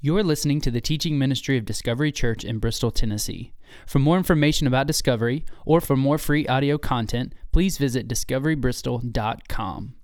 [0.00, 3.52] You're listening to the teaching ministry of Discovery Church in Bristol, Tennessee.
[3.84, 9.94] For more information about Discovery or for more free audio content, please visit discoverybristol.com.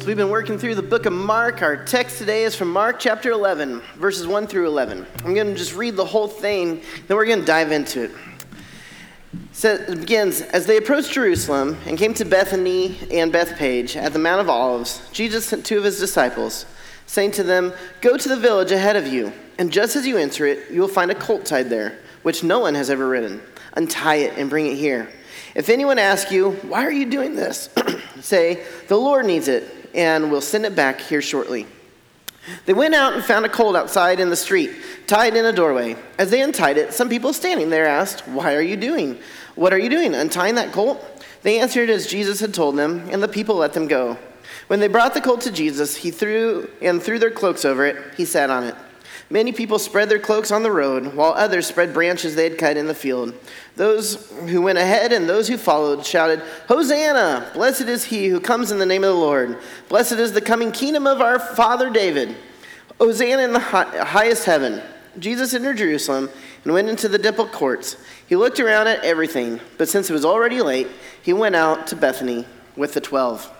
[0.00, 1.62] So, we've been working through the book of Mark.
[1.62, 5.06] Our text today is from Mark chapter 11, verses 1 through 11.
[5.24, 8.10] I'm going to just read the whole thing, then we're going to dive into it.
[9.52, 14.18] So it begins As they approached Jerusalem and came to Bethany and Bethpage at the
[14.18, 16.66] Mount of Olives, Jesus sent two of his disciples
[17.08, 20.46] saying to them, Go to the village ahead of you, and just as you enter
[20.46, 23.42] it, you will find a colt tied there, which no one has ever ridden.
[23.72, 25.08] Untie it and bring it here.
[25.56, 27.68] If anyone asks you, Why are you doing this?
[28.20, 29.64] say, The Lord needs it,
[29.94, 31.66] and we'll send it back here shortly.
[32.66, 34.70] They went out and found a colt outside in the street,
[35.06, 35.96] tied in a doorway.
[36.18, 39.18] As they untied it, some people standing there asked, Why are you doing?
[39.54, 41.04] What are you doing, untying that colt?
[41.42, 44.18] They answered as Jesus had told them, and the people let them go.
[44.68, 47.96] When they brought the colt to Jesus, he threw and threw their cloaks over it.
[48.16, 48.74] He sat on it.
[49.30, 52.78] Many people spread their cloaks on the road, while others spread branches they had cut
[52.78, 53.34] in the field.
[53.76, 57.50] Those who went ahead and those who followed shouted, Hosanna!
[57.52, 59.58] Blessed is he who comes in the name of the Lord.
[59.90, 62.36] Blessed is the coming kingdom of our father David.
[62.98, 64.82] Hosanna in the highest heaven.
[65.18, 66.30] Jesus entered Jerusalem
[66.64, 67.96] and went into the temple courts.
[68.26, 70.88] He looked around at everything, but since it was already late,
[71.22, 73.50] he went out to Bethany with the twelve.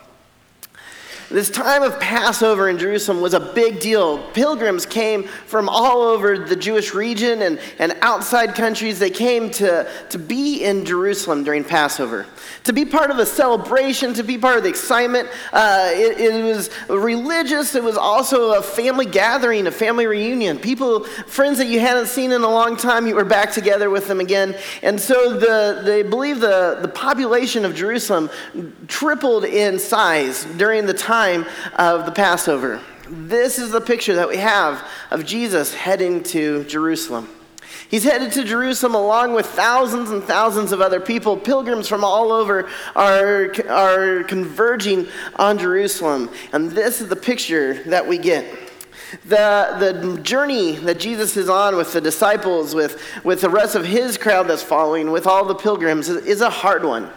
[1.31, 4.19] This time of Passover in Jerusalem was a big deal.
[4.33, 8.99] Pilgrims came from all over the Jewish region and, and outside countries.
[8.99, 12.25] They came to, to be in Jerusalem during Passover,
[12.65, 15.29] to be part of a celebration, to be part of the excitement.
[15.53, 20.59] Uh, it, it was religious, it was also a family gathering, a family reunion.
[20.59, 24.09] People, friends that you hadn't seen in a long time, you were back together with
[24.09, 24.57] them again.
[24.81, 28.31] And so the, they believe the, the population of Jerusalem
[28.87, 32.81] tripled in size during the time time of the Passover.
[33.09, 37.29] This is the picture that we have of Jesus heading to Jerusalem.
[37.91, 41.37] He's headed to Jerusalem along with thousands and thousands of other people.
[41.37, 46.31] Pilgrims from all over are, are converging on Jerusalem.
[46.53, 48.45] And this is the picture that we get.
[49.25, 53.85] The, the journey that Jesus is on with the disciples, with, with the rest of
[53.85, 57.11] his crowd that's following, with all the pilgrims, is, is a hard one.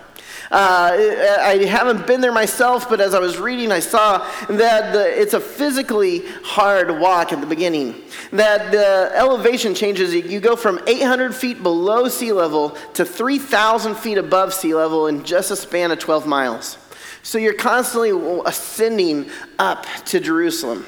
[0.51, 0.91] Uh,
[1.39, 4.17] I haven't been there myself, but as I was reading, I saw
[4.49, 7.95] that the, it's a physically hard walk at the beginning.
[8.33, 10.13] That the elevation changes.
[10.13, 15.23] You go from 800 feet below sea level to 3,000 feet above sea level in
[15.23, 16.77] just a span of 12 miles.
[17.23, 18.11] So you're constantly
[18.45, 20.85] ascending up to Jerusalem.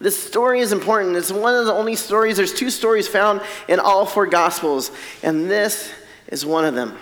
[0.00, 1.16] This story is important.
[1.16, 4.92] It's one of the only stories, there's two stories found in all four Gospels,
[5.24, 5.92] and this
[6.28, 6.96] is one of them.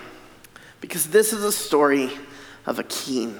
[0.80, 2.10] Because this is a story
[2.66, 3.38] of a king.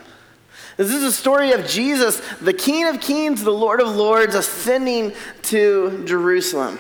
[0.77, 5.13] This is a story of Jesus, the King of Kings, the Lord of Lords, ascending
[5.43, 6.79] to Jerusalem.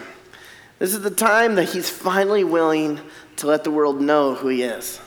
[0.78, 3.00] This is the time that he's finally willing
[3.36, 5.00] to let the world know who he is.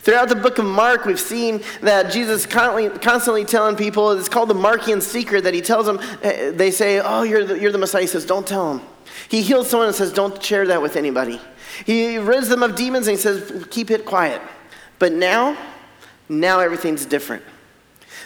[0.00, 4.50] Throughout the book of Mark, we've seen that Jesus constantly, constantly telling people, it's called
[4.50, 7.78] the Markian secret, that he tells them, eh, they say, Oh, you're the, you're the
[7.78, 8.02] Messiah.
[8.02, 8.86] He says, Don't tell them.
[9.28, 11.40] He heals someone and says, Don't share that with anybody.
[11.86, 14.42] He rids them of demons and he says, Keep it quiet.
[14.98, 15.56] But now,
[16.28, 17.42] now everything's different.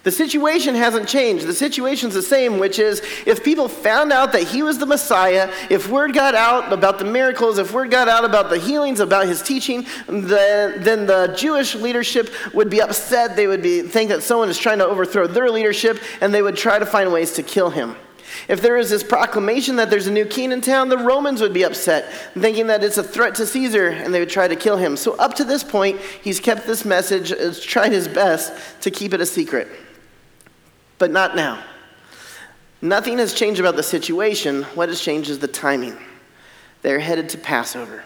[0.05, 1.47] The situation hasn't changed.
[1.47, 5.53] The situation's the same, which is if people found out that he was the Messiah,
[5.71, 9.27] if word got out about the miracles, if word got out about the healings, about
[9.27, 13.35] his teaching, then, then the Jewish leadership would be upset.
[13.35, 16.57] They would be, think that someone is trying to overthrow their leadership, and they would
[16.57, 17.97] try to find ways to kill him.
[18.47, 21.53] If there is this proclamation that there's a new king in town, the Romans would
[21.53, 24.77] be upset, thinking that it's a threat to Caesar, and they would try to kill
[24.77, 24.97] him.
[24.97, 29.13] So, up to this point, he's kept this message, has tried his best to keep
[29.15, 29.69] it a secret.
[30.99, 31.63] But not now.
[32.81, 34.63] Nothing has changed about the situation.
[34.75, 35.97] What has changed is the timing.
[36.83, 38.05] They're headed to Passover.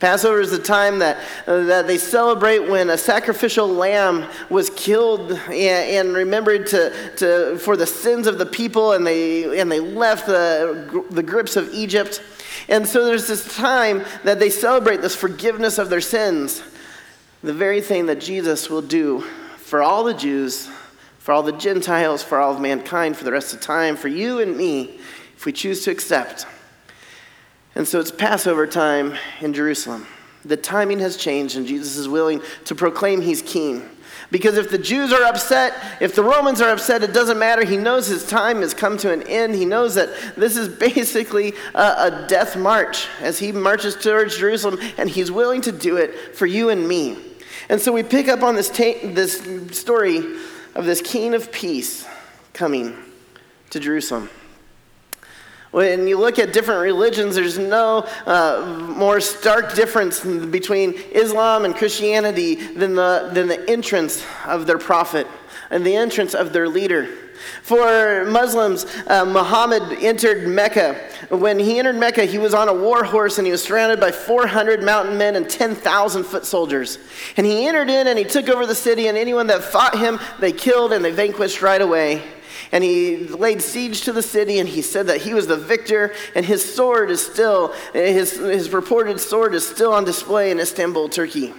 [0.00, 5.32] Passover is the time that, uh, that they celebrate when a sacrificial lamb was killed
[5.32, 9.80] and, and remembered to, to, for the sins of the people, and they, and they
[9.80, 12.22] left the, the grips of Egypt.
[12.68, 16.62] And so there's this time that they celebrate this forgiveness of their sins,
[17.42, 19.20] the very thing that Jesus will do
[19.56, 20.68] for all the Jews,
[21.18, 24.40] for all the Gentiles, for all of mankind, for the rest of time, for you
[24.40, 24.98] and me,
[25.36, 26.46] if we choose to accept.
[27.74, 30.06] And so it's Passover time in Jerusalem.
[30.44, 33.88] The timing has changed, and Jesus is willing to proclaim he's king.
[34.30, 37.64] Because if the Jews are upset, if the Romans are upset, it doesn't matter.
[37.64, 39.54] He knows his time has come to an end.
[39.54, 44.78] He knows that this is basically a, a death march as he marches towards Jerusalem,
[44.98, 47.16] and he's willing to do it for you and me.
[47.68, 49.40] And so we pick up on this, ta- this
[49.76, 50.18] story
[50.74, 52.06] of this king of peace
[52.52, 52.96] coming
[53.70, 54.28] to Jerusalem.
[55.74, 61.74] When you look at different religions, there's no uh, more stark difference between Islam and
[61.74, 65.26] Christianity than the, than the entrance of their prophet
[65.70, 67.08] and the entrance of their leader.
[67.64, 70.94] For Muslims, uh, Muhammad entered Mecca.
[71.30, 74.12] When he entered Mecca, he was on a war horse and he was surrounded by
[74.12, 77.00] 400 mountain men and 10,000 foot soldiers.
[77.36, 80.20] And he entered in and he took over the city, and anyone that fought him,
[80.38, 82.22] they killed and they vanquished right away
[82.74, 86.12] and he laid siege to the city and he said that he was the victor
[86.34, 91.08] and his sword is still his, his reported sword is still on display in istanbul
[91.08, 91.54] turkey.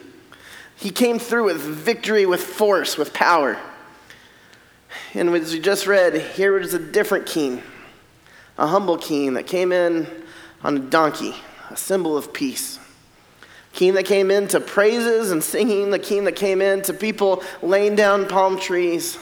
[0.76, 3.58] He came through with victory with force with power.
[5.14, 7.64] And as we just read here, is a different king
[8.58, 10.08] a humble king that came in
[10.64, 11.34] on a donkey
[11.70, 12.78] a symbol of peace.
[13.72, 17.42] King that came in to praises and singing the king that came in to people
[17.62, 19.18] laying down palm trees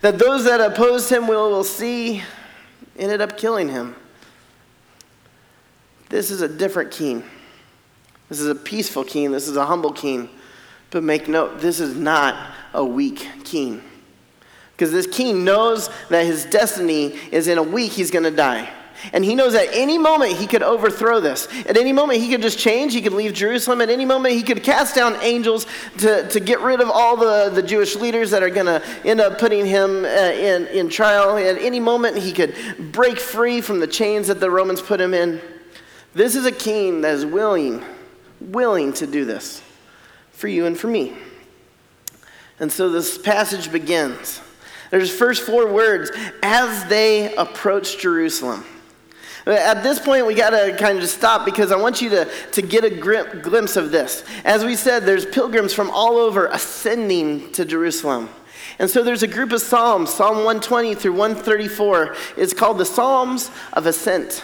[0.00, 2.22] that those that opposed him will, will see
[2.98, 3.96] ended up killing him.
[6.08, 7.22] This is a different king.
[8.28, 9.32] This is a peaceful king.
[9.32, 10.28] This is a humble king.
[10.90, 13.82] But make note, this is not a weak king.
[14.72, 18.72] Because this king knows that his destiny is in a week he's going to die.
[19.12, 21.48] And he knows at any moment he could overthrow this.
[21.66, 22.92] At any moment he could just change.
[22.92, 23.80] He could leave Jerusalem.
[23.80, 25.66] At any moment he could cast down angels
[25.98, 29.20] to, to get rid of all the, the Jewish leaders that are going to end
[29.20, 31.36] up putting him uh, in, in trial.
[31.36, 32.54] At any moment he could
[32.92, 35.40] break free from the chains that the Romans put him in.
[36.14, 37.84] This is a king that is willing,
[38.40, 39.62] willing to do this
[40.32, 41.14] for you and for me.
[42.58, 44.40] And so this passage begins.
[44.90, 46.10] There's first four words
[46.42, 48.64] as they approach Jerusalem.
[49.46, 52.62] At this point, we got to kind of stop because I want you to, to
[52.62, 54.24] get a grip, glimpse of this.
[54.44, 58.28] As we said, there's pilgrims from all over ascending to Jerusalem.
[58.78, 63.50] And so there's a group of Psalms, Psalm 120 through 134 is called the Psalms
[63.72, 64.42] of Ascent.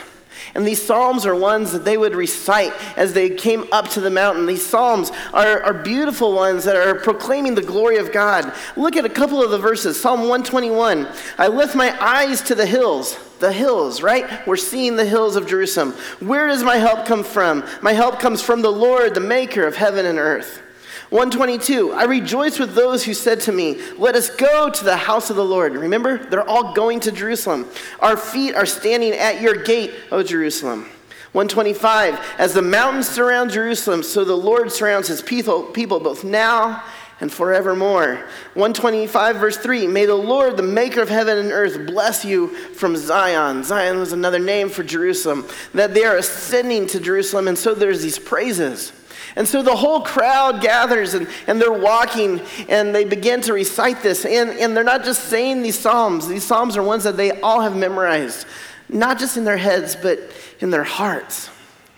[0.55, 4.11] And these psalms are ones that they would recite as they came up to the
[4.11, 4.47] mountain.
[4.47, 8.53] These psalms are, are beautiful ones that are proclaiming the glory of God.
[8.77, 10.01] Look at a couple of the verses.
[10.01, 13.19] Psalm 121 I lift my eyes to the hills.
[13.39, 14.47] The hills, right?
[14.47, 15.93] We're seeing the hills of Jerusalem.
[16.21, 17.65] Where does my help come from?
[17.83, 20.63] My help comes from the Lord, the maker of heaven and earth.
[21.11, 25.31] 122, I rejoice with those who said to me, Let us go to the house
[25.31, 25.75] of the Lord.
[25.75, 27.67] Remember, they're all going to Jerusalem.
[28.01, 30.89] Our feet are standing at your gate, O Jerusalem.
[31.33, 36.83] 125, as the mountains surround Jerusalem, so the Lord surrounds his people, people both now
[37.21, 38.17] and forevermore.
[38.55, 42.97] 125, verse 3 May the Lord, the maker of heaven and earth, bless you from
[42.97, 43.63] Zion.
[43.63, 48.03] Zion was another name for Jerusalem, that they are ascending to Jerusalem, and so there's
[48.03, 48.93] these praises.
[49.37, 54.03] And so the whole crowd gathers and, and they're walking and they begin to recite
[54.03, 54.25] this.
[54.25, 57.61] And, and they're not just saying these Psalms, these Psalms are ones that they all
[57.61, 58.47] have memorized,
[58.89, 60.19] not just in their heads, but
[60.61, 61.51] in their hearts.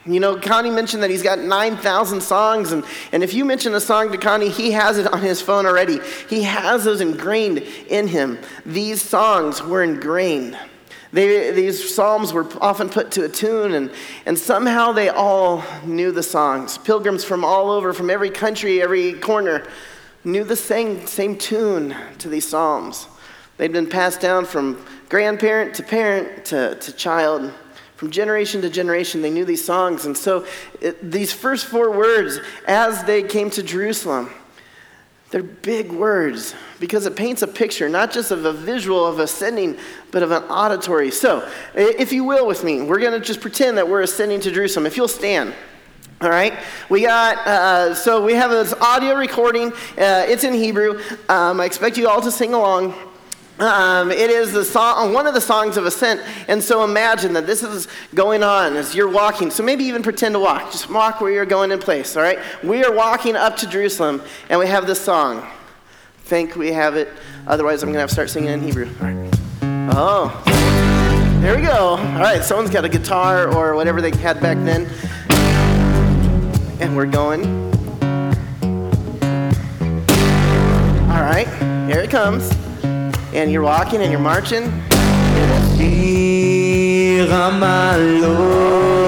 [0.08, 2.82] You know, Connie mentioned that he's got 9,000 songs, and,
[3.12, 6.00] and if you mention a song to Connie, he has it on his phone already.
[6.30, 8.38] He has those ingrained in him.
[8.64, 10.58] These songs were ingrained.
[11.12, 13.90] They, these psalms were often put to a tune, and,
[14.26, 16.76] and somehow they all knew the songs.
[16.78, 19.66] Pilgrims from all over, from every country, every corner,
[20.25, 23.06] knew the same, same tune to these psalms.
[23.56, 27.52] They'd been passed down from grandparent to parent to, to child.
[27.96, 30.04] From generation to generation, they knew these songs.
[30.06, 30.47] And so,
[30.80, 34.30] it, these first four words, as they came to Jerusalem,
[35.30, 39.76] they're big words because it paints a picture, not just of a visual of ascending,
[40.11, 41.11] but of an auditory.
[41.11, 44.50] So, if you will, with me, we're going to just pretend that we're ascending to
[44.50, 44.87] Jerusalem.
[44.87, 45.54] If you'll stand.
[46.20, 46.58] All right,
[46.88, 49.73] we got, uh, so we have this audio recording.
[49.97, 51.00] Uh, it's in Hebrew.
[51.28, 52.92] Um, I expect you all to sing along.
[53.58, 56.20] Um, it is the song, one of the songs of ascent.
[56.46, 59.50] And so imagine that this is going on as you're walking.
[59.50, 60.70] So maybe even pretend to walk.
[60.70, 62.38] Just walk where you're going in place, all right?
[62.62, 65.44] We are walking up to Jerusalem and we have this song.
[66.18, 67.08] Think we have it.
[67.46, 68.88] Otherwise, I'm going to have to start singing in Hebrew.
[69.00, 69.38] All right.
[69.90, 70.42] Oh,
[71.40, 71.96] there we go.
[71.96, 74.86] All right, someone's got a guitar or whatever they had back then.
[76.80, 77.44] And we're going.
[81.10, 81.48] All right,
[81.88, 82.52] here it comes
[83.38, 84.64] and you're walking and you're marching.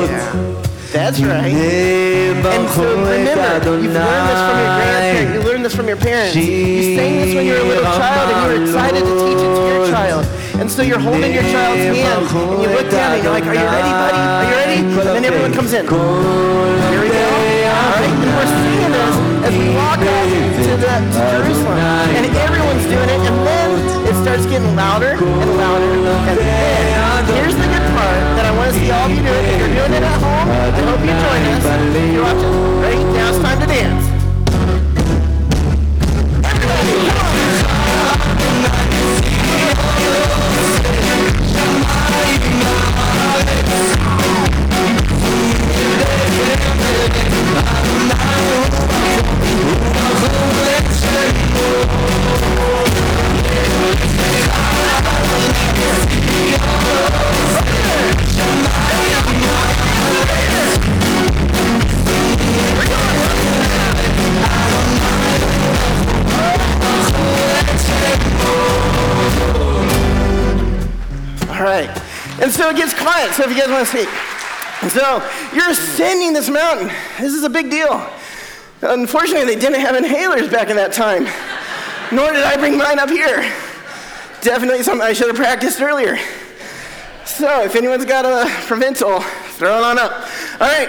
[0.07, 0.47] Yeah.
[0.93, 1.53] That's right.
[1.53, 5.35] And so remember, you've learned this from your grandparents.
[5.35, 6.37] You learned this from your parents.
[6.37, 9.43] You sang this when you were a little child, and you were excited to teach
[9.43, 10.25] it to your child.
[10.61, 13.55] And so you're holding your child's hand, and you look down, and you're like, "Are
[13.55, 14.19] you ready, buddy?
[14.19, 15.87] Are you ready?" And then everyone comes in.
[15.87, 17.19] Here we go.
[17.19, 19.15] All right, and we're singing this
[19.47, 21.79] as we walk up to, the, to Jerusalem,
[22.15, 23.37] and everyone's doing it, and
[24.21, 25.85] starts getting louder and louder,
[26.29, 29.33] and then here's the good part that I want to see all of you do
[29.33, 29.45] it.
[29.49, 31.65] If you're doing it at home, I hope you join us.
[32.13, 33.05] You're watching, ready?
[33.17, 34.21] Now it's time to dance.
[72.41, 73.33] And so it gets quiet.
[73.35, 74.09] So if you guys want to speak.
[74.91, 75.23] So
[75.55, 76.89] you're ascending this mountain.
[77.21, 78.05] This is a big deal.
[78.81, 81.25] Unfortunately, they didn't have inhalers back in that time.
[82.11, 83.70] Nor did I bring mine up here.
[84.43, 86.19] Definitely something I should have practiced earlier.
[87.27, 90.13] So if anyone's got a Proventil, throw it on up.
[90.61, 90.89] All right.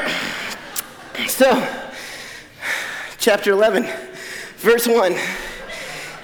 [1.27, 1.67] So,
[3.17, 3.87] chapter 11,
[4.57, 5.15] verse 1.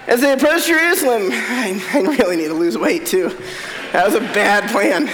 [0.08, 3.30] As they approached Jerusalem, I, I really need to lose weight too.
[3.92, 5.10] That was a bad plan.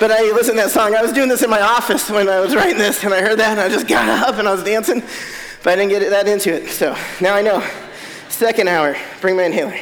[0.00, 0.96] But I listened to that song.
[0.96, 3.38] I was doing this in my office when I was writing this, and I heard
[3.38, 5.00] that, and I just got up and I was dancing,
[5.62, 6.68] but I didn't get that into it.
[6.70, 7.64] So now I know.
[8.28, 9.78] Second hour, bring my inhaler.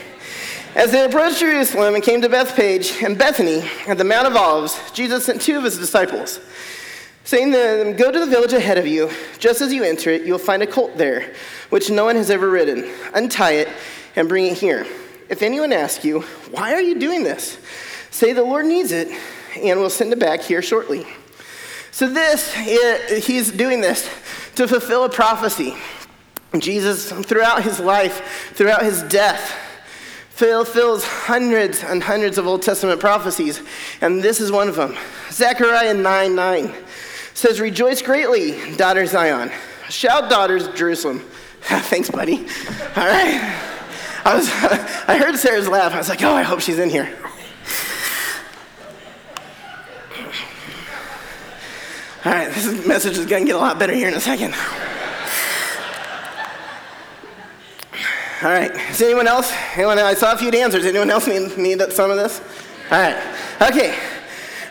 [0.76, 4.78] As they approached Jerusalem and came to Bethpage and Bethany at the Mount of Olives,
[4.92, 6.38] Jesus sent two of his disciples,
[7.24, 9.10] saying to them, Go to the village ahead of you.
[9.40, 11.34] Just as you enter it, you'll find a colt there,
[11.70, 12.88] which no one has ever ridden.
[13.14, 13.68] Untie it
[14.14, 14.86] and bring it here.
[15.28, 16.20] If anyone asks you,
[16.52, 17.58] Why are you doing this?
[18.12, 19.08] Say the Lord needs it,
[19.60, 21.04] and we'll send it back here shortly.
[21.90, 24.08] So, this, he's doing this
[24.54, 25.74] to fulfill a prophecy.
[26.56, 29.66] Jesus, throughout his life, throughout his death,
[30.40, 33.60] fulfills hundreds and hundreds of Old Testament prophecies,
[34.00, 34.96] and this is one of them.
[35.30, 36.74] Zechariah 9 9
[37.34, 39.52] says, Rejoice greatly, daughter Zion.
[39.90, 41.18] Shout, daughters Jerusalem.
[41.60, 42.38] Thanks, buddy.
[42.38, 43.68] All right.
[44.24, 44.48] I, was,
[45.08, 45.92] I heard Sarah's laugh.
[45.92, 47.14] I was like, oh, I hope she's in here.
[52.24, 54.54] All right, this message is going to get a lot better here in a second.
[58.42, 59.52] All right, is anyone else?
[59.74, 59.98] Anyone?
[59.98, 60.86] I saw a few answers.
[60.86, 62.40] Anyone else need, need some of this?
[62.90, 63.22] All right,
[63.60, 63.94] okay.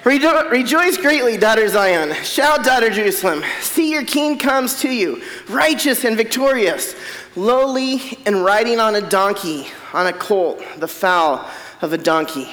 [0.01, 2.15] Rejo- rejoice greatly, daughter Zion.
[2.23, 3.43] Shout, daughter Jerusalem.
[3.61, 6.95] See, your king comes to you, righteous and victorious,
[7.35, 11.45] lowly and riding on a donkey, on a colt, the foal
[11.83, 12.49] of a donkey.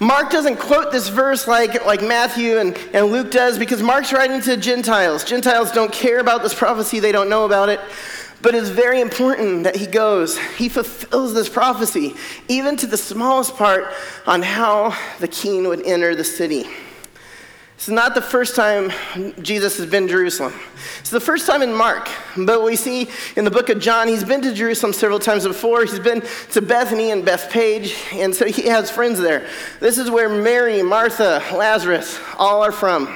[0.00, 4.40] Mark doesn't quote this verse like, like Matthew and, and Luke does because Mark's writing
[4.40, 5.22] to Gentiles.
[5.22, 7.78] Gentiles don't care about this prophecy, they don't know about it.
[8.42, 10.36] But it's very important that he goes.
[10.36, 12.14] He fulfills this prophecy,
[12.48, 13.86] even to the smallest part
[14.26, 16.66] on how the king would enter the city.
[17.76, 18.92] It's not the first time
[19.42, 20.54] Jesus has been to Jerusalem.
[21.00, 24.22] It's the first time in Mark, but we see in the book of John, he's
[24.22, 25.84] been to Jerusalem several times before.
[25.84, 26.22] He's been
[26.52, 29.48] to Bethany and Bethpage, and so he has friends there.
[29.80, 33.12] This is where Mary, Martha, Lazarus all are from.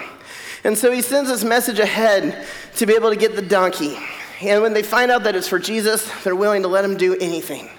[0.65, 3.97] And so he sends this message ahead to be able to get the donkey.
[4.41, 7.15] And when they find out that it's for Jesus, they're willing to let him do
[7.17, 7.71] anything.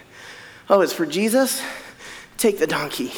[0.69, 1.61] Oh, it's for Jesus?
[2.37, 3.11] Take the donkey.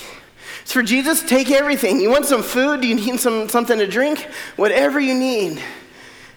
[0.62, 2.00] It's for Jesus, take everything.
[2.00, 2.81] You want some food?
[2.81, 4.27] Do you need some, something to drink?
[4.55, 5.53] Whatever you need.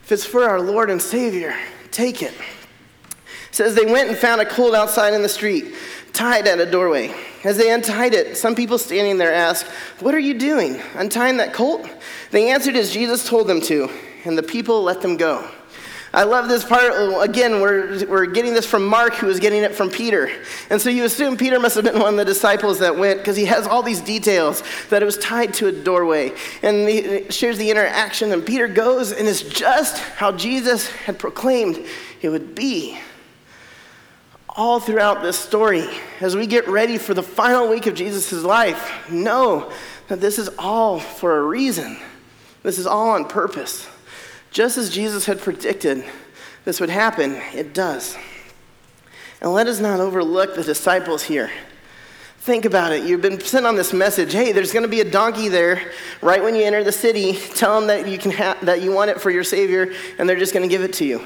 [0.04, 1.54] If it's for our Lord and Savior,
[1.90, 2.32] take it.
[2.32, 5.74] it says they went and found a colt outside in the street,
[6.12, 7.14] tied at a doorway.
[7.44, 9.66] As they untied it, some people standing there asked,
[10.00, 10.80] What are you doing?
[10.94, 11.88] Untying that colt?
[12.30, 13.90] They answered as Jesus told them to,
[14.24, 15.48] and the people let them go.
[16.14, 16.92] I love this part.
[17.22, 20.30] Again, we're, we're getting this from Mark, who was getting it from Peter.
[20.68, 23.34] And so you assume Peter must have been one of the disciples that went, because
[23.34, 26.32] he has all these details that it was tied to a doorway.
[26.62, 28.30] And he shares the interaction.
[28.32, 31.82] And Peter goes, and it's just how Jesus had proclaimed
[32.20, 32.98] it would be.
[34.50, 35.88] All throughout this story,
[36.20, 39.72] as we get ready for the final week of Jesus' life, know
[40.08, 41.96] that this is all for a reason.
[42.62, 43.88] This is all on purpose.
[44.52, 46.04] Just as Jesus had predicted
[46.64, 48.16] this would happen, it does.
[49.40, 51.50] And let us not overlook the disciples here.
[52.38, 53.04] Think about it.
[53.04, 54.32] You've been sent on this message.
[54.32, 55.90] Hey, there's going to be a donkey there
[56.20, 57.34] right when you enter the city.
[57.54, 60.38] Tell them that you, can ha- that you want it for your Savior, and they're
[60.38, 61.24] just going to give it to you.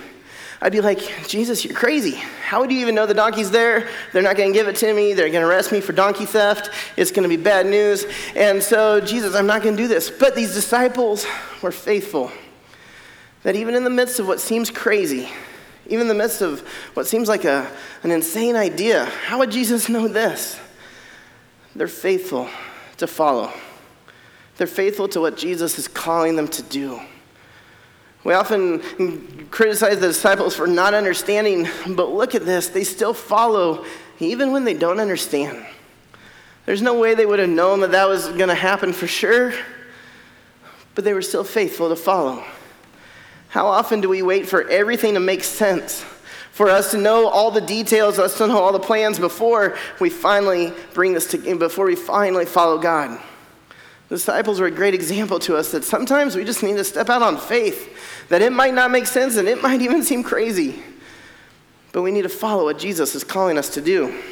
[0.60, 2.12] I'd be like, Jesus, you're crazy.
[2.12, 3.88] How would you even know the donkey's there?
[4.12, 5.12] They're not going to give it to me.
[5.12, 6.70] They're going to arrest me for donkey theft.
[6.96, 8.06] It's going to be bad news.
[8.34, 10.08] And so, Jesus, I'm not going to do this.
[10.10, 11.26] But these disciples
[11.60, 12.30] were faithful
[13.46, 15.28] that even in the midst of what seems crazy,
[15.86, 17.70] even in the midst of what seems like a,
[18.02, 20.58] an insane idea, how would Jesus know this?
[21.76, 22.48] They're faithful
[22.96, 23.52] to follow.
[24.56, 27.00] They're faithful to what Jesus is calling them to do.
[28.24, 32.66] We often criticize the disciples for not understanding, but look at this.
[32.66, 33.84] They still follow
[34.18, 35.64] even when they don't understand.
[36.64, 39.54] There's no way they would have known that that was going to happen for sure,
[40.96, 42.44] but they were still faithful to follow.
[43.56, 46.02] How often do we wait for everything to make sense?
[46.50, 50.10] For us to know all the details, us to know all the plans before we
[50.10, 53.18] finally bring this to, before we finally follow God.
[54.10, 57.08] The disciples are a great example to us that sometimes we just need to step
[57.08, 60.82] out on faith, that it might not make sense and it might even seem crazy.
[61.92, 64.22] But we need to follow what Jesus is calling us to do.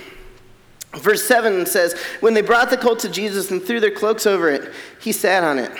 [0.96, 4.50] Verse 7 says, When they brought the colt to Jesus and threw their cloaks over
[4.50, 5.72] it, he sat on it.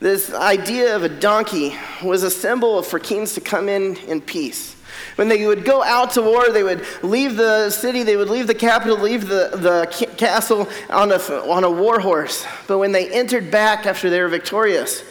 [0.00, 4.76] This idea of a donkey was a symbol for kings to come in in peace.
[5.16, 8.46] When they would go out to war, they would leave the city, they would leave
[8.46, 12.46] the capital, leave the, the castle on a, on a war horse.
[12.68, 15.02] But when they entered back after they were victorious,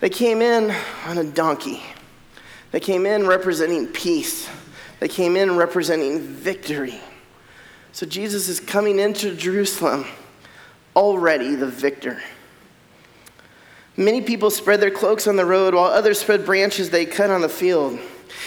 [0.00, 1.82] they came in on a donkey.
[2.70, 4.48] They came in representing peace,
[5.00, 7.00] they came in representing victory.
[7.92, 10.06] So Jesus is coming into Jerusalem
[10.96, 12.22] already the victor.
[13.96, 17.40] Many people spread their cloaks on the road, while others spread branches they cut on
[17.40, 17.98] the field.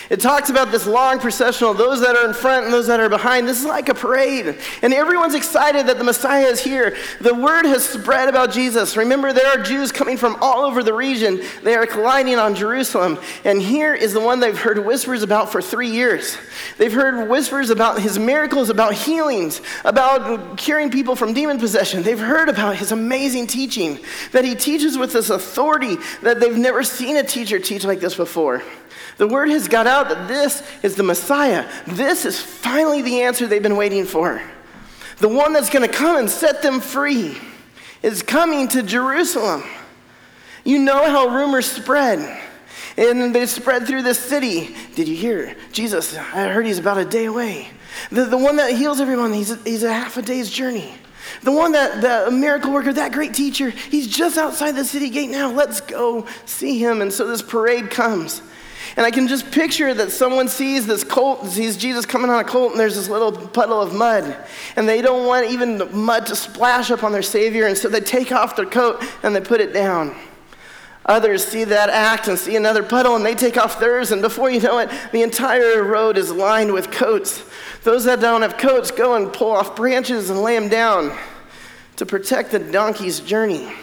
[0.09, 3.09] It talks about this long processional, those that are in front and those that are
[3.09, 3.47] behind.
[3.47, 4.57] This is like a parade.
[4.81, 6.95] And everyone's excited that the Messiah is here.
[7.21, 8.97] The word has spread about Jesus.
[8.97, 11.41] Remember, there are Jews coming from all over the region.
[11.63, 13.19] They are colliding on Jerusalem.
[13.43, 16.37] And here is the one they've heard whispers about for three years.
[16.77, 22.03] They've heard whispers about his miracles, about healings, about curing people from demon possession.
[22.03, 23.99] They've heard about his amazing teaching,
[24.31, 28.15] that he teaches with this authority that they've never seen a teacher teach like this
[28.15, 28.63] before.
[29.17, 31.69] The word has got out that this is the Messiah.
[31.87, 34.41] This is finally the answer they've been waiting for.
[35.17, 37.37] The one that's going to come and set them free
[38.01, 39.63] is coming to Jerusalem.
[40.63, 42.41] You know how rumors spread.
[42.97, 44.75] And they spread through the city.
[44.95, 45.55] Did you hear?
[45.71, 47.69] Jesus, I heard he's about a day away.
[48.11, 50.93] The, the one that heals everyone, he's, he's a half a day's journey.
[51.41, 55.29] The one that, the miracle worker, that great teacher, he's just outside the city gate
[55.29, 55.51] now.
[55.51, 57.01] Let's go see him.
[57.01, 58.41] And so this parade comes.
[58.95, 62.43] And I can just picture that someone sees this colt, sees Jesus coming on a
[62.43, 64.35] colt, and there's this little puddle of mud.
[64.75, 67.89] And they don't want even the mud to splash up on their Savior, and so
[67.89, 70.15] they take off their coat and they put it down.
[71.05, 74.49] Others see that act and see another puddle, and they take off theirs, and before
[74.49, 77.43] you know it, the entire road is lined with coats.
[77.83, 81.17] Those that don't have coats go and pull off branches and lay them down
[81.97, 83.73] to protect the donkey's journey.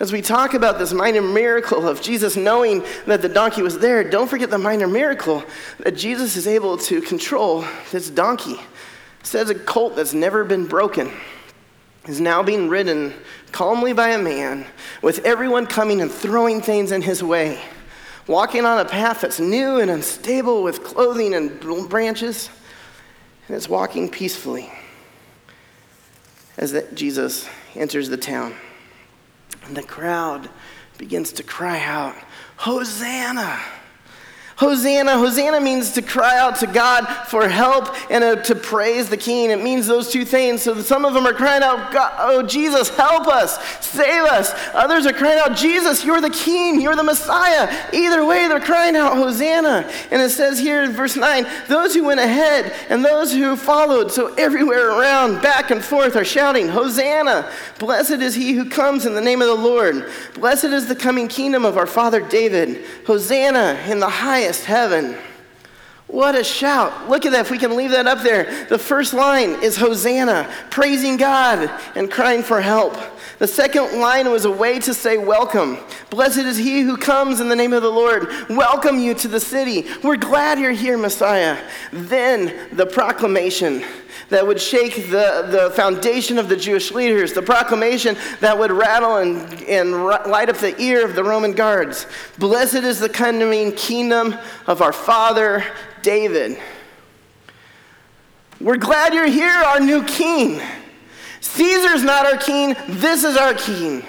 [0.00, 4.02] As we talk about this minor miracle of Jesus knowing that the donkey was there,
[4.02, 5.44] don't forget the minor miracle
[5.80, 8.54] that Jesus is able to control this donkey.
[9.20, 11.12] It says a colt that's never been broken
[12.06, 13.12] is now being ridden
[13.52, 14.64] calmly by a man
[15.02, 17.60] with everyone coming and throwing things in his way,
[18.26, 21.60] walking on a path that's new and unstable with clothing and
[21.90, 22.48] branches,
[23.46, 24.72] and it's walking peacefully
[26.56, 28.54] as Jesus enters the town.
[29.70, 30.50] And the crowd
[30.98, 32.16] begins to cry out,
[32.56, 33.56] Hosanna!
[34.60, 35.16] Hosanna.
[35.16, 39.50] Hosanna means to cry out to God for help and uh, to praise the King.
[39.50, 40.60] It means those two things.
[40.60, 44.52] So some of them are crying out, Oh, Jesus, help us, save us.
[44.74, 47.74] Others are crying out, Jesus, you're the King, you're the Messiah.
[47.94, 49.90] Either way, they're crying out, Hosanna.
[50.10, 54.12] And it says here in verse 9, those who went ahead and those who followed,
[54.12, 57.50] so everywhere around, back and forth, are shouting, Hosanna.
[57.78, 60.10] Blessed is he who comes in the name of the Lord.
[60.34, 62.84] Blessed is the coming kingdom of our father David.
[63.06, 65.16] Hosanna in the highest highest heaven.
[66.08, 67.08] What a shout.
[67.08, 67.42] Look at that.
[67.42, 68.66] If we can leave that up there.
[68.66, 72.96] The first line is Hosanna, praising God and crying for help.
[73.38, 75.78] The second line was a way to say welcome.
[76.10, 78.26] Blessed is he who comes in the name of the Lord.
[78.48, 79.86] Welcome you to the city.
[80.02, 81.56] We're glad you're here, Messiah.
[81.92, 83.84] Then the proclamation
[84.28, 89.16] that would shake the, the foundation of the Jewish leaders, the proclamation that would rattle
[89.16, 92.06] and, and light up the ear of the Roman guards.
[92.38, 94.34] Blessed is the coming kingdom
[94.66, 95.64] of our father
[96.02, 96.58] David.
[98.60, 100.60] We're glad you're here, our new king.
[101.40, 104.04] Caesar's not our king, this is our king.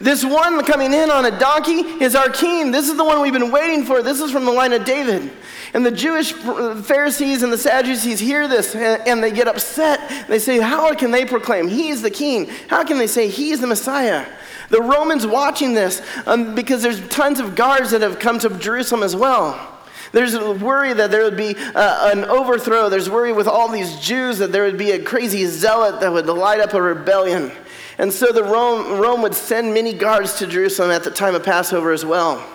[0.00, 2.70] This one coming in on a donkey is our king.
[2.70, 4.00] This is the one we've been waiting for.
[4.00, 5.30] This is from the line of David.
[5.74, 10.26] And the Jewish Pharisees and the Sadducees hear this and they get upset.
[10.28, 12.48] They say, How can they proclaim he's the king?
[12.68, 14.26] How can they say he's the Messiah?
[14.70, 19.02] The Romans watching this um, because there's tons of guards that have come to Jerusalem
[19.02, 19.76] as well.
[20.12, 22.88] There's a worry that there would be uh, an overthrow.
[22.88, 26.26] There's worry with all these Jews that there would be a crazy zealot that would
[26.26, 27.52] light up a rebellion.
[27.98, 31.44] And so the Rome, Rome would send many guards to Jerusalem at the time of
[31.44, 32.46] Passover as well.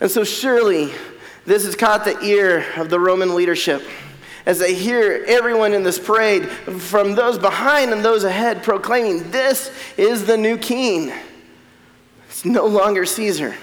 [0.00, 0.92] And so surely
[1.46, 3.82] this has caught the ear of the Roman leadership
[4.46, 9.70] as they hear everyone in this parade, from those behind and those ahead, proclaiming, This
[9.96, 11.12] is the new king.
[12.28, 13.54] It's no longer Caesar.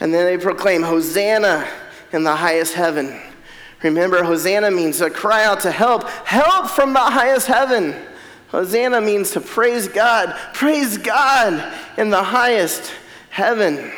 [0.00, 1.68] And then they proclaim, Hosanna
[2.12, 3.20] in the highest heaven.
[3.82, 7.94] Remember, Hosanna means to cry out to help, help from the highest heaven.
[8.48, 12.92] Hosanna means to praise God, praise God in the highest
[13.28, 13.92] heaven.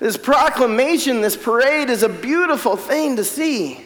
[0.00, 3.84] This proclamation, this parade is a beautiful thing to see.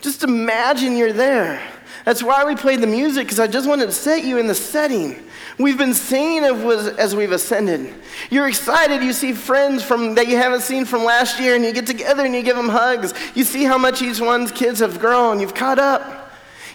[0.00, 1.62] Just imagine you're there.
[2.04, 4.54] That's why we played the music, because I just wanted to set you in the
[4.54, 5.16] setting.
[5.56, 7.94] We've been singing as we've ascended.
[8.28, 9.02] You're excited.
[9.02, 12.26] You see friends from that you haven't seen from last year, and you get together
[12.26, 13.14] and you give them hugs.
[13.34, 15.40] You see how much each one's kids have grown.
[15.40, 16.23] You've caught up.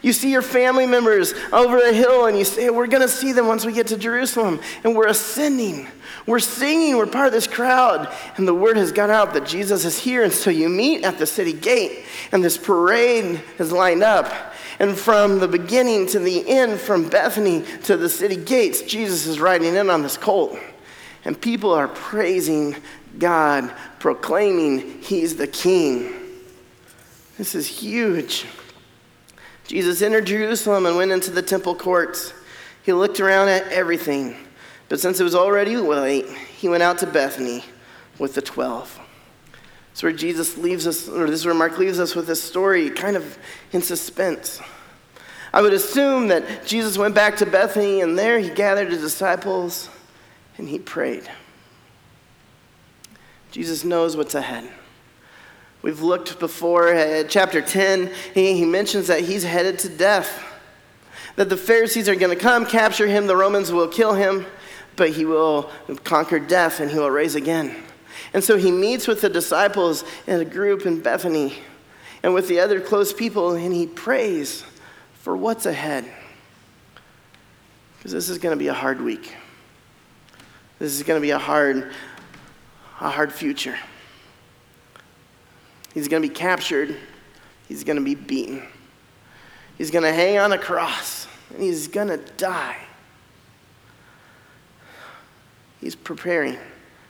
[0.01, 3.33] You see your family members over a hill, and you say, We're going to see
[3.33, 4.59] them once we get to Jerusalem.
[4.83, 5.87] And we're ascending.
[6.25, 6.95] We're singing.
[6.95, 8.13] We're part of this crowd.
[8.37, 10.23] And the word has got out that Jesus is here.
[10.23, 14.31] And so you meet at the city gate, and this parade is lined up.
[14.79, 19.39] And from the beginning to the end, from Bethany to the city gates, Jesus is
[19.39, 20.57] riding in on this colt.
[21.25, 22.77] And people are praising
[23.17, 26.13] God, proclaiming He's the King.
[27.37, 28.45] This is huge.
[29.69, 32.33] Jesus entered Jerusalem and went into the temple courts.
[32.81, 34.35] He looked around at everything,
[34.87, 36.25] but since it was already late,
[36.57, 37.63] he went out to Bethany
[38.17, 38.99] with the twelve.
[39.89, 42.89] That's where Jesus leaves us, or this is where Mark leaves us with this story,
[42.89, 43.37] kind of
[43.71, 44.59] in suspense.
[45.53, 49.87] I would assume that Jesus went back to Bethany, and there he gathered his disciples
[50.57, 51.29] and he prayed.
[53.51, 54.67] Jesus knows what's ahead.
[55.81, 60.45] We've looked before at chapter 10, he, he mentions that he's headed to death.
[61.37, 64.45] That the Pharisees are going to come, capture him, the Romans will kill him,
[64.97, 65.69] but he will
[66.03, 67.75] conquer death and he will rise again.
[68.33, 71.55] And so he meets with the disciples in a group in Bethany
[72.23, 74.65] and with the other close people, and he prays
[75.13, 76.05] for what's ahead.
[77.97, 79.33] Because this is going to be a hard week.
[80.79, 81.91] This is going to be a hard,
[82.99, 83.77] a hard future.
[85.93, 86.95] He's going to be captured.
[87.67, 88.63] He's going to be beaten.
[89.77, 92.77] He's going to hang on a cross and he's going to die.
[95.81, 96.57] He's preparing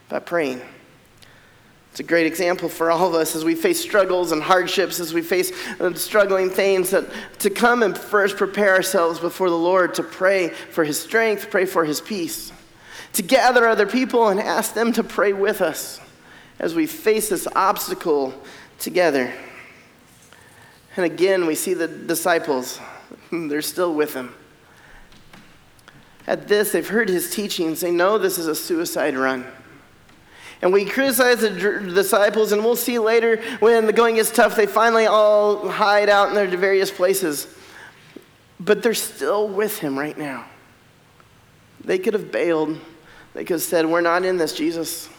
[0.08, 0.62] by praying.
[1.92, 5.14] It's a great example for all of us as we face struggles and hardships, as
[5.14, 7.06] we face uh, struggling things, that
[7.40, 11.66] to come and first prepare ourselves before the Lord to pray for His strength, pray
[11.66, 12.54] for His peace,
[13.14, 16.00] to gather other people and ask them to pray with us
[16.60, 18.34] as we face this obstacle
[18.80, 19.34] together.
[20.96, 22.80] And again, we see the disciples,
[23.32, 24.34] they're still with him.
[26.28, 27.82] At this, they've heard his teachings.
[27.82, 29.46] They know this is a suicide run.
[30.62, 34.66] And we criticize the disciples, and we'll see later when the going gets tough, they
[34.66, 37.48] finally all hide out in their various places.
[38.60, 40.46] But they're still with him right now.
[41.84, 42.78] They could have bailed.
[43.34, 45.10] They could have said, We're not in this, Jesus.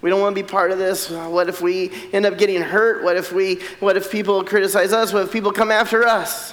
[0.00, 1.10] We don't want to be part of this.
[1.10, 3.02] Uh, what if we end up getting hurt?
[3.02, 5.12] What if we what if people criticize us?
[5.12, 6.52] What if people come after us?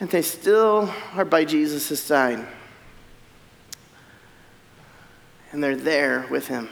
[0.00, 2.46] And they still are by Jesus' side.
[5.52, 6.68] And they're there with him,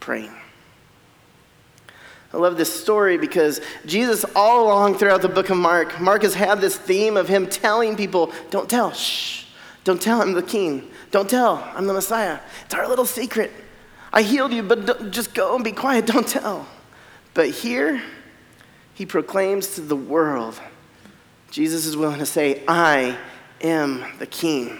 [0.00, 0.34] praying.
[2.32, 6.34] I love this story because Jesus, all along throughout the book of Mark, Mark has
[6.34, 9.46] had this theme of him telling people, don't tell, shh,
[9.84, 10.90] don't tell I'm the king.
[11.12, 12.40] Don't tell, I'm the Messiah.
[12.64, 13.52] It's our little secret.
[14.12, 16.66] I healed you, but just go and be quiet, don't tell.
[17.34, 18.02] But here,
[18.94, 20.60] he proclaims to the world,
[21.50, 23.16] Jesus is willing to say, I
[23.60, 24.78] am the king.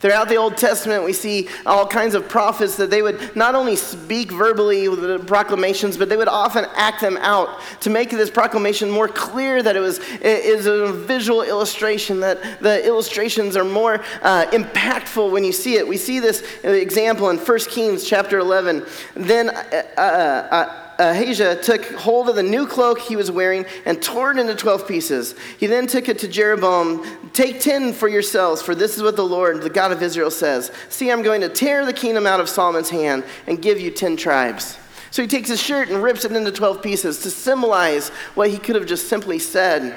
[0.00, 3.74] Throughout the Old Testament, we see all kinds of prophets that they would not only
[3.74, 8.88] speak verbally with proclamations, but they would often act them out to make this proclamation
[8.88, 13.94] more clear that it was it is a visual illustration, that the illustrations are more
[14.22, 15.86] uh, impactful when you see it.
[15.86, 18.86] We see this example in 1 Kings chapter 11.
[19.16, 23.64] Then uh, uh, uh Uh, Ahijah took hold of the new cloak he was wearing
[23.86, 25.36] and tore it into 12 pieces.
[25.56, 27.04] He then took it to Jeroboam.
[27.32, 30.72] Take 10 for yourselves, for this is what the Lord, the God of Israel, says.
[30.88, 34.16] See, I'm going to tear the kingdom out of Solomon's hand and give you 10
[34.16, 34.76] tribes.
[35.12, 38.58] So he takes his shirt and rips it into 12 pieces to symbolize what he
[38.58, 39.96] could have just simply said.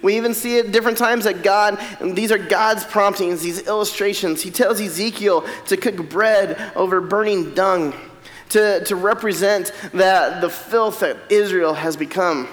[0.00, 4.40] We even see it different times that God, these are God's promptings, these illustrations.
[4.40, 7.92] He tells Ezekiel to cook bread over burning dung
[8.50, 12.48] to, to represent that the filth that Israel has become.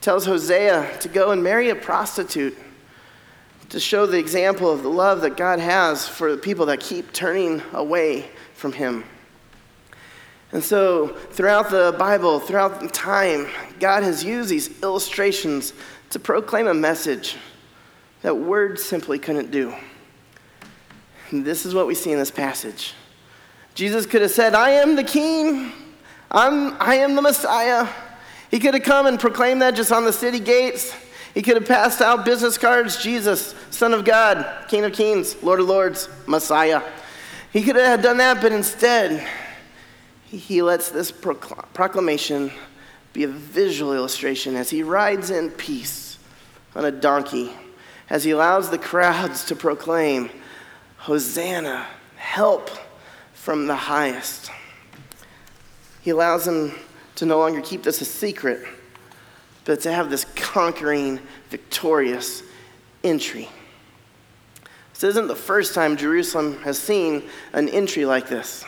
[0.00, 2.56] Tells Hosea to go and marry a prostitute
[3.68, 7.12] to show the example of the love that God has for the people that keep
[7.12, 9.04] turning away from Him.
[10.52, 13.48] And so, throughout the Bible, throughout time,
[13.80, 15.72] God has used these illustrations
[16.10, 17.36] to proclaim a message
[18.20, 19.74] that words simply couldn't do.
[21.30, 22.92] And this is what we see in this passage.
[23.74, 25.72] Jesus could have said, I am the king,
[26.30, 27.88] I'm, I am the Messiah.
[28.50, 30.94] He could have come and proclaimed that just on the city gates.
[31.32, 35.60] He could have passed out business cards Jesus, Son of God, King of Kings, Lord
[35.60, 36.82] of Lords, Messiah.
[37.52, 39.26] He could have done that, but instead,
[40.24, 42.50] he lets this proclamation
[43.12, 46.18] be a visual illustration as he rides in peace
[46.74, 47.52] on a donkey,
[48.08, 50.30] as he allows the crowds to proclaim,
[50.96, 52.70] Hosanna, help
[53.42, 54.52] from the highest.
[56.00, 56.72] He allows them
[57.16, 58.64] to no longer keep this a secret,
[59.64, 61.18] but to have this conquering,
[61.50, 62.44] victorious
[63.02, 63.48] entry.
[64.94, 68.64] This isn't the first time Jerusalem has seen an entry like this.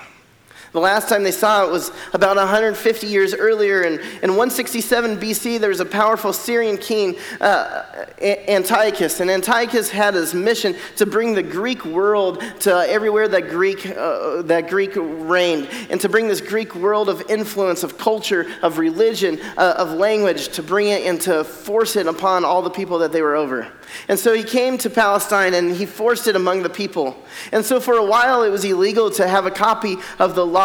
[0.74, 3.82] The last time they saw it was about 150 years earlier.
[3.82, 9.20] In, in 167 BC, there was a powerful Syrian king, uh, Antiochus.
[9.20, 14.42] And Antiochus had his mission to bring the Greek world to everywhere that Greek, uh,
[14.42, 19.38] that Greek reigned, and to bring this Greek world of influence, of culture, of religion,
[19.56, 23.12] uh, of language, to bring it and to force it upon all the people that
[23.12, 23.70] they were over.
[24.08, 27.22] And so he came to Palestine and he forced it among the people.
[27.52, 30.63] And so for a while, it was illegal to have a copy of the law,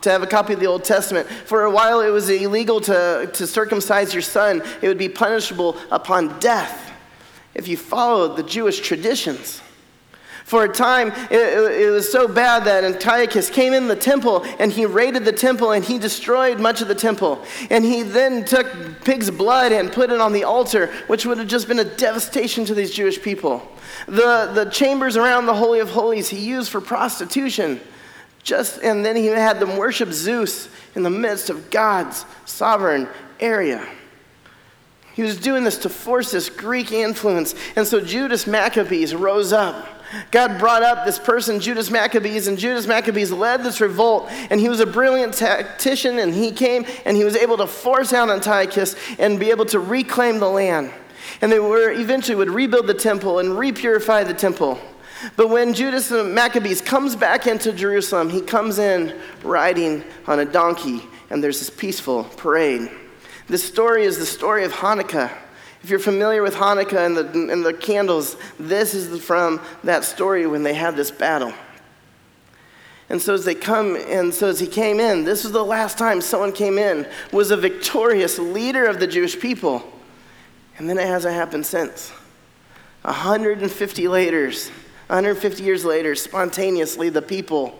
[0.00, 1.28] to have a copy of the Old Testament.
[1.28, 5.76] For a while, it was illegal to, to circumcise your son, it would be punishable
[5.90, 6.92] upon death
[7.54, 9.60] if you followed the Jewish traditions.
[10.44, 14.70] For a time, it, it, was so bad that Antiochus came in the temple and
[14.70, 17.42] he raided the temple and he destroyed much of the temple.
[17.70, 18.66] And he then took
[19.04, 22.66] pig's blood and put it on the altar, which would have just been a devastation
[22.66, 23.66] to these Jewish people.
[24.06, 27.80] The, the chambers around the Holy of Holies he used for prostitution.
[28.44, 33.08] Just, and then he had them worship Zeus in the midst of God's sovereign
[33.40, 33.84] area.
[35.14, 37.54] He was doing this to force this Greek influence.
[37.74, 39.88] And so Judas Maccabees rose up
[40.30, 44.28] God brought up this person, Judas Maccabees, and Judas Maccabees led this revolt.
[44.50, 48.12] And he was a brilliant tactician, and he came and he was able to force
[48.12, 50.92] out Antiochus and be able to reclaim the land.
[51.40, 54.78] And they were eventually would rebuild the temple and repurify the temple.
[55.36, 61.02] But when Judas Maccabees comes back into Jerusalem, he comes in riding on a donkey,
[61.30, 62.90] and there's this peaceful parade.
[63.46, 65.30] This story is the story of Hanukkah.
[65.82, 70.46] If you're familiar with Hanukkah and the, and the candles, this is from that story
[70.46, 71.52] when they had this battle.
[73.10, 75.98] And so as they come, and so as he came in, this was the last
[75.98, 79.84] time someone came in, was a victorious leader of the Jewish people.
[80.78, 82.10] And then it hasn't happened since.
[83.02, 84.50] 150 later,
[85.08, 87.78] 150 years later, spontaneously, the people,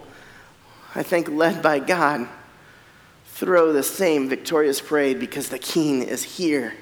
[0.95, 2.29] I think led by God,
[3.27, 6.75] throw the same victorious parade because the king is here.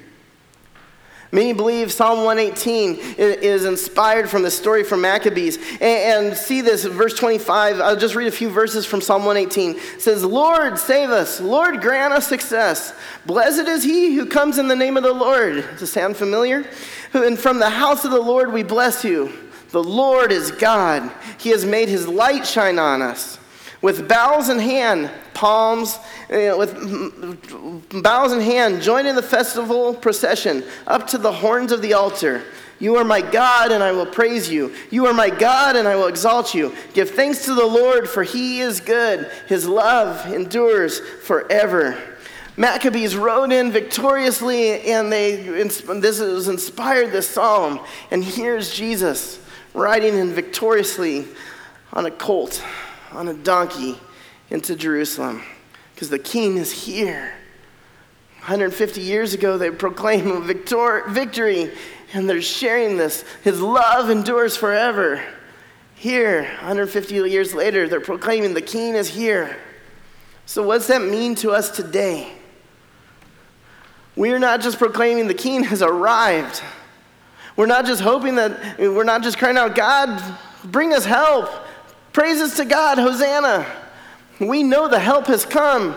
[1.33, 5.57] Many believe Psalm 118 is inspired from the story from Maccabees.
[5.81, 7.81] And see this, verse 25.
[7.81, 9.71] I'll just read a few verses from Psalm 118.
[9.71, 11.41] It says, Lord, save us.
[11.41, 12.93] Lord, grant us success.
[13.25, 15.55] Blessed is he who comes in the name of the Lord.
[15.71, 16.69] Does it sound familiar?
[17.13, 19.33] And from the house of the Lord we bless you.
[19.73, 21.11] The Lord is God.
[21.39, 23.39] He has made his light shine on us.
[23.81, 25.97] With bows in hand, palms,
[26.29, 31.81] know, with bows in hand, join in the festival procession up to the horns of
[31.81, 32.43] the altar.
[32.79, 34.75] You are my God, and I will praise you.
[34.91, 36.75] You are my God, and I will exalt you.
[36.93, 39.31] Give thanks to the Lord, for he is good.
[39.47, 41.99] His love endures forever.
[42.57, 47.79] Maccabees rode in victoriously, and they, this was inspired this psalm.
[48.11, 49.39] And here's Jesus
[49.73, 51.27] riding in victoriously
[51.91, 52.63] on a colt
[53.11, 53.97] on a donkey
[54.49, 55.43] into Jerusalem
[55.93, 57.33] because the king is here.
[58.39, 61.71] 150 years ago, they proclaimed victor- victory,
[62.13, 63.23] and they're sharing this.
[63.43, 65.23] His love endures forever.
[65.95, 69.57] Here, 150 years later, they're proclaiming the king is here.
[70.45, 72.33] So, what does that mean to us today?
[74.15, 76.61] We're not just proclaiming the king has arrived.
[77.55, 81.49] We're not just hoping that, we're not just crying out, God, bring us help.
[82.11, 83.65] Praises to God, Hosanna.
[84.39, 85.95] We know the help has come,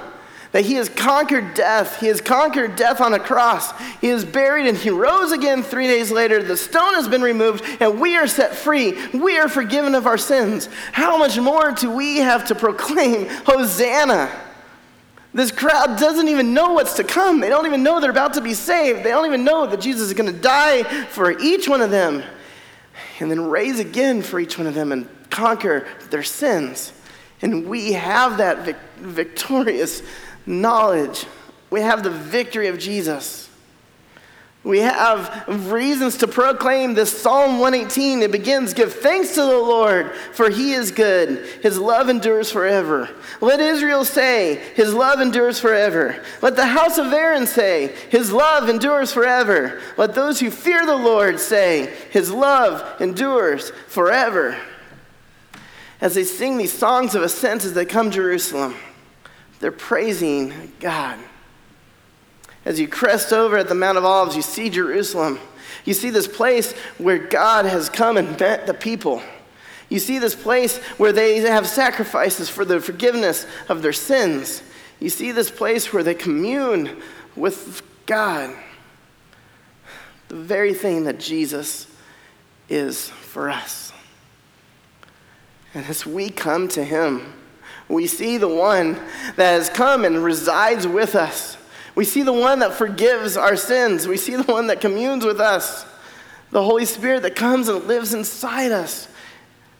[0.53, 2.01] that He has conquered death.
[2.01, 3.79] He has conquered death on a cross.
[4.01, 6.42] He is buried and He rose again three days later.
[6.42, 8.97] The stone has been removed and we are set free.
[9.12, 10.69] We are forgiven of our sins.
[10.92, 14.31] How much more do we have to proclaim Hosanna?
[15.37, 17.40] This crowd doesn't even know what's to come.
[17.40, 19.01] They don't even know they're about to be saved.
[19.05, 22.22] They don't even know that Jesus is going to die for each one of them.
[23.20, 26.90] and then raise again for each one of them and conquer their sins.
[27.42, 30.01] And we have that vic- victorious
[30.46, 31.27] knowledge.
[31.68, 33.45] We have the victory of Jesus.
[34.66, 38.22] We have reasons to proclaim this Psalm 118.
[38.22, 41.46] It begins Give thanks to the Lord, for he is good.
[41.62, 43.09] His love endures forever.
[43.40, 46.20] Let Israel say, His love endures forever.
[46.42, 49.81] Let the house of Aaron say, His love endures forever.
[49.96, 54.59] Let those who fear the Lord say, His love endures forever.
[56.00, 58.74] As they sing these songs of ascent as they come to Jerusalem,
[59.61, 61.20] they're praising God.
[62.66, 65.38] As you crest over at the Mount of Olives, you see Jerusalem.
[65.85, 69.22] You see this place where God has come and met the people.
[69.88, 74.64] You see this place where they have sacrifices for the forgiveness of their sins.
[74.98, 77.00] You see this place where they commune
[77.37, 78.52] with God.
[80.26, 81.87] The very thing that Jesus
[82.68, 83.92] is for us.
[85.72, 87.33] And as we come to Him,
[87.88, 88.94] we see the one
[89.37, 91.59] that has come and resides with us.
[91.96, 94.06] We see the one that forgives our sins.
[94.06, 95.85] We see the one that communes with us.
[96.50, 99.09] The Holy Spirit that comes and lives inside us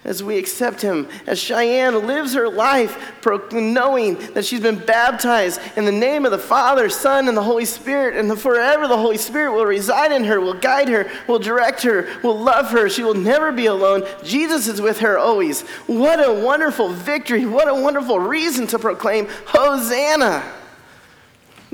[0.03, 1.09] as we accept Him.
[1.27, 3.13] As Cheyenne lives her life
[3.53, 7.65] knowing that she's been baptized in the name of the Father, Son, and the Holy
[7.65, 11.83] Spirit, and forever the Holy Spirit will reside in her, will guide her, will direct
[11.83, 12.89] her, will love her.
[12.89, 14.05] She will never be alone.
[14.23, 15.63] Jesus is with her always.
[15.87, 17.45] What a wonderful victory!
[17.45, 20.43] What a wonderful reason to proclaim Hosanna!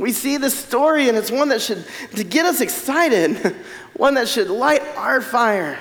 [0.03, 1.87] We see this story, and it's one that should
[2.17, 3.37] to get us excited,
[3.95, 5.79] one that should light our fire.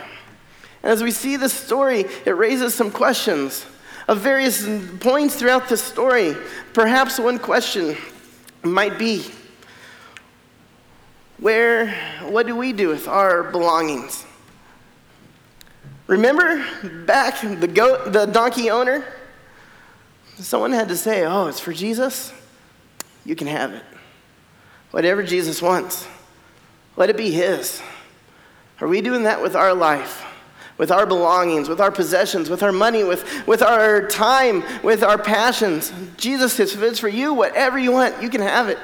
[0.84, 3.66] And as we see this story, it raises some questions
[4.08, 4.64] of various
[5.00, 6.36] points throughout the story.
[6.74, 7.98] Perhaps one question
[8.62, 9.26] might be
[11.40, 14.24] where what do we do with our belongings?
[16.06, 16.64] Remember
[17.08, 19.04] back the goat the donkey owner?
[20.38, 22.32] Someone had to say, "Oh, it's for Jesus."
[23.26, 23.84] You can have it.
[24.92, 26.08] Whatever Jesus wants,
[26.98, 27.82] let it be His.
[28.82, 30.26] Are we doing that with our life?
[30.78, 35.18] With our belongings, with our possessions, with our money, with, with our time, with our
[35.18, 35.94] passions.
[36.18, 38.80] Jesus if it's for you, whatever you want, you can have it.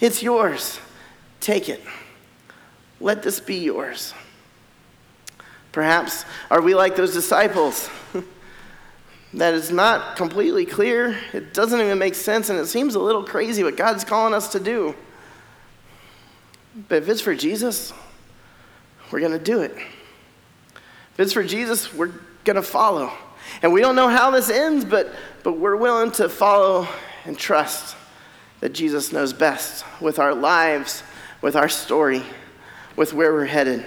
[0.00, 0.80] It's yours.
[1.40, 1.82] Take it.
[3.00, 4.14] Let this be yours.
[5.70, 7.88] Perhaps are we like those disciples?
[9.34, 11.16] that is not completely clear.
[11.32, 14.48] It doesn't even make sense, and it seems a little crazy what God's calling us
[14.52, 14.96] to do.
[16.86, 17.92] But if it's for Jesus,
[19.10, 19.72] we're going to do it.
[19.72, 22.12] If it's for Jesus, we're
[22.44, 23.12] going to follow.
[23.62, 25.12] And we don't know how this ends, but,
[25.42, 26.86] but we're willing to follow
[27.24, 27.96] and trust
[28.60, 31.02] that Jesus knows best with our lives,
[31.42, 32.22] with our story,
[32.94, 33.84] with where we're headed.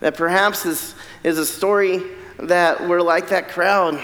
[0.00, 2.02] That perhaps this is a story
[2.38, 4.02] that we're like that crowd, and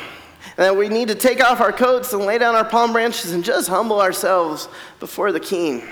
[0.59, 3.43] that we need to take off our coats and lay down our palm branches and
[3.43, 4.69] just humble ourselves
[5.01, 5.83] before the King.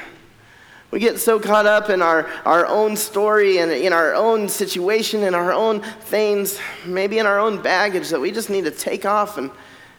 [0.95, 5.25] We get so caught up in our, our own story and in our own situation
[5.25, 9.05] and our own things, maybe in our own baggage, that we just need to take
[9.05, 9.51] off and,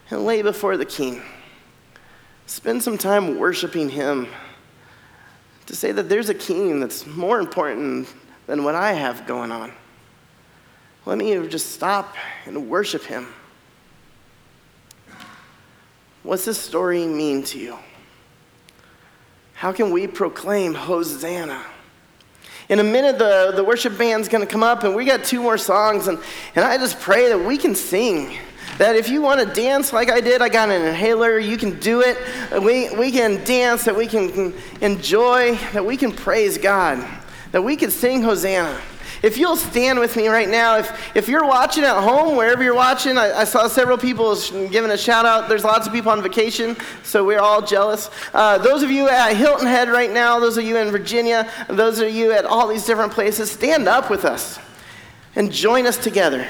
[0.08, 1.20] and lay before the King.
[2.46, 4.26] Spend some time worshiping Him.
[5.66, 8.08] To say that there's a King that's more important
[8.46, 9.72] than what I have going on.
[11.04, 13.26] Let me just stop and worship Him.
[16.22, 17.78] What's this story mean to you?
[19.56, 21.64] How can we proclaim Hosanna?
[22.68, 25.56] In a minute, the, the worship band's to come up, and we got two more
[25.56, 26.08] songs.
[26.08, 26.18] And,
[26.54, 28.36] and I just pray that we can sing.
[28.76, 31.80] That if you want to dance like I did, I got an inhaler, you can
[31.80, 32.18] do it.
[32.62, 37.02] We, we can dance, that we can enjoy, that we can praise God,
[37.52, 38.78] that we can sing Hosanna.
[39.22, 42.74] If you'll stand with me right now, if, if you're watching at home, wherever you're
[42.74, 44.36] watching, I, I saw several people
[44.68, 45.48] giving a shout out.
[45.48, 48.10] There's lots of people on vacation, so we're all jealous.
[48.34, 51.98] Uh, those of you at Hilton Head right now, those of you in Virginia, those
[51.98, 54.58] of you at all these different places, stand up with us
[55.34, 56.46] and join us together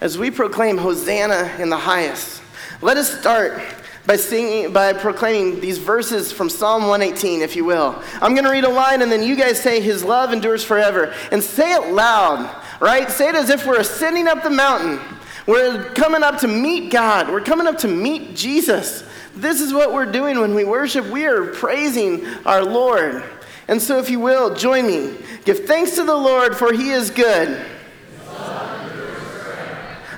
[0.00, 2.42] as we proclaim Hosanna in the highest.
[2.80, 3.62] Let us start
[4.06, 8.02] by singing by proclaiming these verses from Psalm 118 if you will.
[8.20, 11.14] I'm going to read a line and then you guys say his love endures forever
[11.30, 12.50] and say it loud,
[12.80, 13.08] right?
[13.10, 14.98] Say it as if we're ascending up the mountain.
[15.46, 17.28] We're coming up to meet God.
[17.28, 19.04] We're coming up to meet Jesus.
[19.34, 21.06] This is what we're doing when we worship.
[21.06, 23.24] We are praising our Lord.
[23.68, 25.16] And so if you will, join me.
[25.44, 27.64] Give thanks to the Lord for he is good.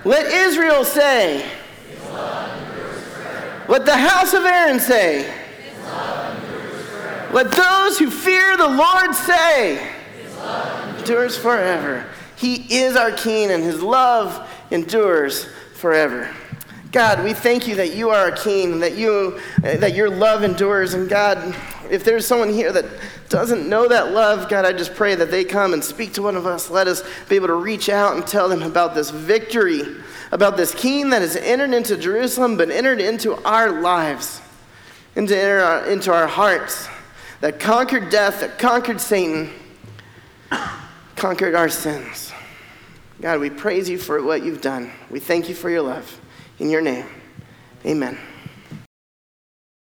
[0.05, 1.49] Let Israel say,
[3.69, 5.33] let the house of Aaron say.
[7.33, 9.91] Let those who fear the Lord say.
[10.23, 12.07] His love endures forever.
[12.37, 16.31] He is our King, and his love endures forever.
[16.93, 20.45] God, we thank you that you are our King, that, you, uh, that your love
[20.45, 20.95] endures.
[20.95, 21.57] And God,
[21.91, 22.85] if there's someone here that
[23.29, 26.37] doesn't know that love, God, I just pray that they come and speak to one
[26.37, 26.71] of us.
[26.71, 29.83] Let us be able to reach out and tell them about this victory,
[30.35, 34.43] about this King that has entered into Jerusalem, but entered into our lives,
[35.15, 36.89] into our, into our hearts,
[37.41, 39.49] that conquered death, that conquered Satan,
[41.15, 42.33] conquered our sins.
[43.21, 44.91] God, we praise you for what you've done.
[45.09, 46.21] We thank you for your love.
[46.59, 47.07] In your name,
[47.87, 48.19] amen.